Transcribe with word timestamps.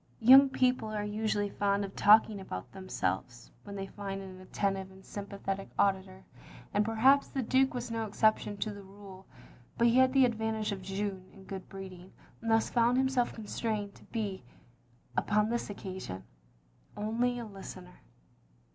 Young 0.19 0.49
people 0.49 0.87
are 0.89 1.03
usually 1.03 1.51
fond 1.51 1.85
of 1.85 1.95
talking 1.95 2.41
about 2.41 2.71
themselves, 2.71 3.51
when 3.63 3.75
they 3.75 3.85
find 3.85 4.19
an 4.19 4.41
attentive 4.41 4.89
and 4.89 5.05
sympathetic 5.05 5.69
auditor, 5.77 6.23
and 6.73 6.83
perhaps 6.83 7.27
the 7.27 7.43
Duke 7.43 7.75
was 7.75 7.91
no 7.91 8.07
exception 8.07 8.57
to 8.57 8.73
the 8.73 8.81
rule. 8.81 9.27
But 9.77 9.85
he 9.89 9.97
had 9.99 10.11
the 10.13 10.25
advantage 10.25 10.71
of 10.71 10.81
Jeanne 10.81 11.29
in 11.31 11.43
good 11.43 11.69
breeding, 11.69 12.13
and 12.41 12.49
thus 12.49 12.67
found 12.67 12.97
himself 12.97 13.31
constrained 13.35 13.93
to 13.93 14.05
be, 14.05 14.43
upon 15.15 15.49
this 15.51 15.69
occasion, 15.69 16.23
only 16.97 17.37
a 17.37 17.45
listener. 17.45 18.01